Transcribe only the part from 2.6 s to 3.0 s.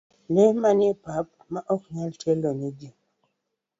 ji.